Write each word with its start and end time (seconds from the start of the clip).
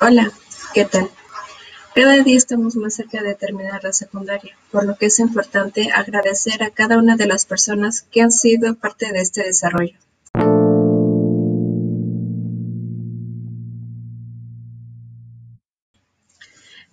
Hola, 0.00 0.30
¿qué 0.74 0.84
tal? 0.84 1.10
Cada 1.92 2.22
día 2.22 2.36
estamos 2.36 2.76
más 2.76 2.94
cerca 2.94 3.20
de 3.20 3.34
terminar 3.34 3.82
la 3.82 3.92
secundaria, 3.92 4.56
por 4.70 4.86
lo 4.86 4.96
que 4.96 5.06
es 5.06 5.18
importante 5.18 5.90
agradecer 5.92 6.62
a 6.62 6.70
cada 6.70 6.98
una 6.98 7.16
de 7.16 7.26
las 7.26 7.44
personas 7.44 8.02
que 8.02 8.22
han 8.22 8.30
sido 8.30 8.76
parte 8.76 9.10
de 9.10 9.20
este 9.20 9.42
desarrollo. 9.42 9.96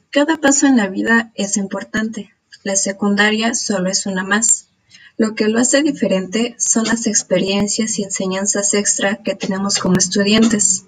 Cada 0.10 0.38
paso 0.38 0.66
en 0.66 0.78
la 0.78 0.88
vida 0.88 1.32
es 1.36 1.58
importante. 1.58 2.34
La 2.64 2.76
secundaria 2.76 3.54
solo 3.54 3.92
es 3.92 4.08
una 4.08 4.24
más. 4.24 4.70
Lo 5.16 5.36
que 5.36 5.48
lo 5.48 5.60
hace 5.60 5.84
diferente 5.84 6.56
son 6.58 6.86
las 6.86 7.06
experiencias 7.06 8.00
y 8.00 8.04
enseñanzas 8.04 8.74
extra 8.74 9.18
que 9.18 9.36
tenemos 9.36 9.78
como 9.78 9.98
estudiantes. 9.98 10.86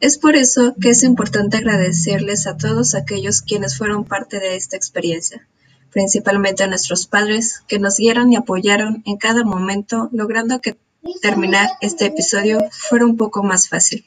Es 0.00 0.18
por 0.18 0.36
eso 0.36 0.74
que 0.80 0.90
es 0.90 1.02
importante 1.02 1.56
agradecerles 1.56 2.46
a 2.46 2.58
todos 2.58 2.94
aquellos 2.94 3.40
quienes 3.40 3.78
fueron 3.78 4.04
parte 4.04 4.40
de 4.40 4.54
esta 4.54 4.76
experiencia, 4.76 5.48
principalmente 5.90 6.62
a 6.62 6.66
nuestros 6.66 7.06
padres 7.06 7.62
que 7.66 7.78
nos 7.78 7.96
guiaron 7.96 8.30
y 8.30 8.36
apoyaron 8.36 9.02
en 9.06 9.16
cada 9.16 9.42
momento, 9.42 10.10
logrando 10.12 10.60
que 10.60 10.76
terminar 11.22 11.70
este 11.80 12.06
episodio 12.06 12.60
fuera 12.70 13.06
un 13.06 13.16
poco 13.16 13.42
más 13.42 13.68
fácil. 13.68 14.04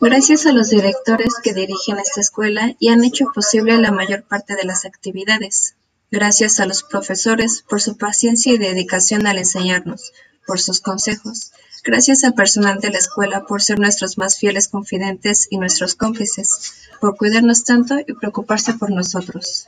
Gracias 0.00 0.46
a 0.46 0.52
los 0.52 0.70
directores 0.70 1.34
que 1.40 1.54
dirigen 1.54 2.00
esta 2.00 2.20
escuela 2.20 2.74
y 2.80 2.88
han 2.88 3.04
hecho 3.04 3.26
posible 3.32 3.78
la 3.78 3.92
mayor 3.92 4.24
parte 4.24 4.56
de 4.56 4.64
las 4.64 4.84
actividades. 4.84 5.76
Gracias 6.12 6.60
a 6.60 6.66
los 6.66 6.82
profesores 6.82 7.64
por 7.66 7.80
su 7.80 7.96
paciencia 7.96 8.52
y 8.52 8.58
dedicación 8.58 9.26
al 9.26 9.38
enseñarnos, 9.38 10.12
por 10.46 10.60
sus 10.60 10.82
consejos. 10.82 11.52
Gracias 11.84 12.22
al 12.22 12.34
personal 12.34 12.80
de 12.80 12.90
la 12.90 12.98
escuela 12.98 13.46
por 13.46 13.62
ser 13.62 13.80
nuestros 13.80 14.18
más 14.18 14.38
fieles 14.38 14.68
confidentes 14.68 15.48
y 15.48 15.56
nuestros 15.56 15.94
cómplices, 15.94 16.74
por 17.00 17.16
cuidarnos 17.16 17.64
tanto 17.64 17.98
y 17.98 18.12
preocuparse 18.12 18.74
por 18.74 18.90
nosotros. 18.90 19.66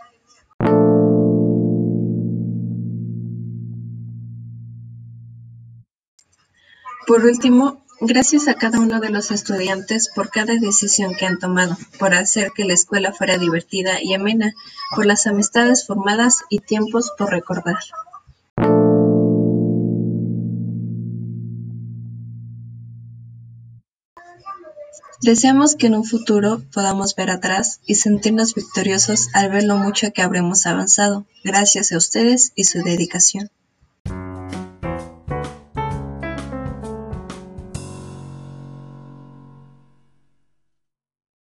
Por 7.07 7.25
último, 7.25 7.84
Gracias 8.01 8.49
a 8.49 8.55
cada 8.55 8.81
uno 8.81 9.01
de 9.01 9.11
los 9.11 9.31
estudiantes 9.31 10.11
por 10.15 10.31
cada 10.31 10.55
decisión 10.55 11.15
que 11.15 11.27
han 11.27 11.39
tomado, 11.39 11.77
por 11.99 12.13
hacer 12.15 12.51
que 12.55 12.65
la 12.65 12.75
escuela 12.75 13.13
fuera 13.13 13.39
divertida 13.39 14.03
y 14.03 14.15
amena, 14.15 14.53
por 14.95 15.07
las 15.07 15.27
amistades 15.27 15.87
formadas 15.87 16.43
y 16.51 16.59
tiempos 16.59 17.13
por 17.17 17.31
recordar. 17.31 17.79
Deseamos 25.23 25.75
que 25.75 25.87
en 25.87 25.95
un 25.95 26.05
futuro 26.05 26.63
podamos 26.75 27.15
ver 27.15 27.31
atrás 27.31 27.81
y 27.87 27.95
sentirnos 27.95 28.55
victoriosos 28.55 29.29
al 29.33 29.51
ver 29.51 29.65
lo 29.65 29.77
mucho 29.77 30.13
que 30.13 30.21
habremos 30.21 30.67
avanzado, 30.67 31.25
gracias 31.43 31.93
a 31.93 31.97
ustedes 31.97 32.53
y 32.55 32.65
su 32.65 32.83
dedicación. 32.83 33.51